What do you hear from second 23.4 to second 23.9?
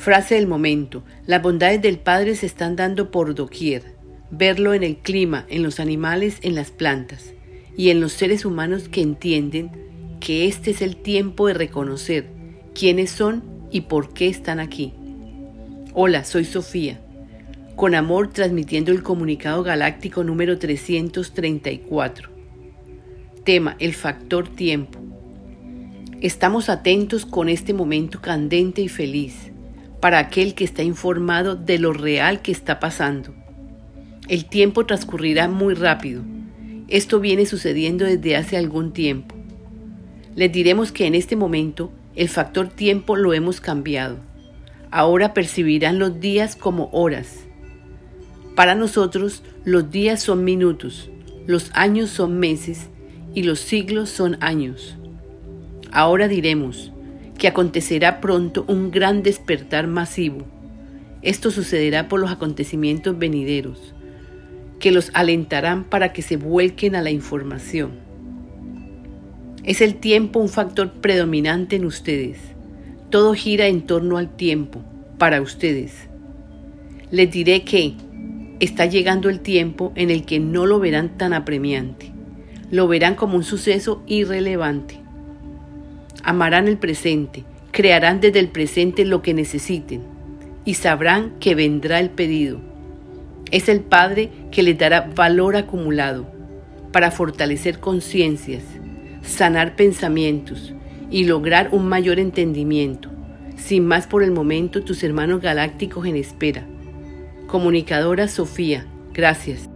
Tema,